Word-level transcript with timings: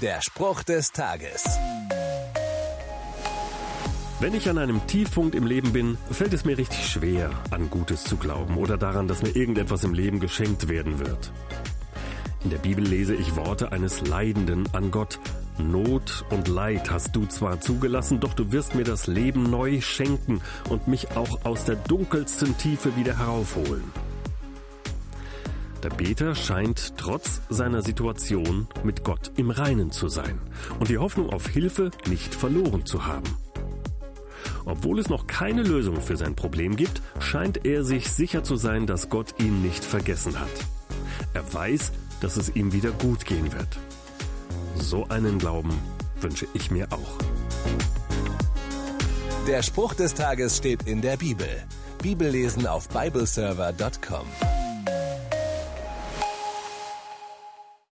Der 0.00 0.22
Spruch 0.22 0.62
des 0.62 0.92
Tages. 0.92 1.44
Wenn 4.18 4.32
ich 4.32 4.48
an 4.48 4.56
einem 4.56 4.86
Tiefpunkt 4.86 5.34
im 5.34 5.46
Leben 5.46 5.74
bin, 5.74 5.98
fällt 6.10 6.32
es 6.32 6.46
mir 6.46 6.56
richtig 6.56 6.88
schwer, 6.88 7.30
an 7.50 7.68
Gutes 7.68 8.04
zu 8.04 8.16
glauben 8.16 8.56
oder 8.56 8.78
daran, 8.78 9.08
dass 9.08 9.22
mir 9.22 9.36
irgendetwas 9.36 9.84
im 9.84 9.92
Leben 9.92 10.18
geschenkt 10.18 10.68
werden 10.68 11.00
wird. 11.00 11.32
In 12.44 12.48
der 12.48 12.56
Bibel 12.56 12.82
lese 12.82 13.14
ich 13.14 13.36
Worte 13.36 13.72
eines 13.72 14.00
Leidenden 14.06 14.66
an 14.72 14.90
Gott. 14.90 15.18
Not 15.58 16.24
und 16.30 16.48
Leid 16.48 16.90
hast 16.90 17.14
du 17.14 17.26
zwar 17.26 17.60
zugelassen, 17.60 18.20
doch 18.20 18.32
du 18.32 18.52
wirst 18.52 18.74
mir 18.74 18.84
das 18.84 19.06
Leben 19.06 19.42
neu 19.42 19.82
schenken 19.82 20.40
und 20.70 20.88
mich 20.88 21.14
auch 21.14 21.44
aus 21.44 21.66
der 21.66 21.76
dunkelsten 21.76 22.56
Tiefe 22.56 22.96
wieder 22.96 23.18
heraufholen. 23.18 23.84
Der 25.82 25.90
Beter 25.90 26.34
scheint 26.34 26.98
trotz 26.98 27.40
seiner 27.48 27.82
Situation 27.82 28.68
mit 28.84 29.02
Gott 29.02 29.32
im 29.36 29.50
Reinen 29.50 29.90
zu 29.90 30.08
sein 30.08 30.38
und 30.78 30.90
die 30.90 30.98
Hoffnung 30.98 31.30
auf 31.30 31.46
Hilfe 31.46 31.90
nicht 32.06 32.34
verloren 32.34 32.84
zu 32.84 33.06
haben. 33.06 33.36
Obwohl 34.66 34.98
es 34.98 35.08
noch 35.08 35.26
keine 35.26 35.62
Lösung 35.62 36.00
für 36.00 36.18
sein 36.18 36.36
Problem 36.36 36.76
gibt, 36.76 37.00
scheint 37.18 37.64
er 37.64 37.82
sich 37.82 38.10
sicher 38.10 38.44
zu 38.44 38.56
sein, 38.56 38.86
dass 38.86 39.08
Gott 39.08 39.40
ihn 39.40 39.62
nicht 39.62 39.84
vergessen 39.84 40.38
hat. 40.38 40.48
Er 41.32 41.52
weiß, 41.52 41.92
dass 42.20 42.36
es 42.36 42.54
ihm 42.54 42.72
wieder 42.72 42.90
gut 42.90 43.24
gehen 43.24 43.50
wird. 43.52 43.78
So 44.76 45.08
einen 45.08 45.38
Glauben 45.38 45.72
wünsche 46.20 46.46
ich 46.52 46.70
mir 46.70 46.88
auch. 46.90 47.18
Der 49.46 49.62
Spruch 49.62 49.94
des 49.94 50.12
Tages 50.14 50.58
steht 50.58 50.82
in 50.86 51.00
der 51.00 51.16
Bibel. 51.16 51.48
Bibellesen 52.02 52.66
auf 52.66 52.88
bibleserver.com. 52.88 54.26